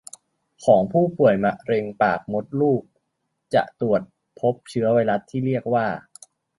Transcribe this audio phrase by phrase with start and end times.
[0.65, 2.83] ของผู้ป่วยมะเร็งปากมดลูก
[3.53, 4.01] จะตรวจ
[4.39, 5.87] พบเชื้อไวรัสที่เรียกว่า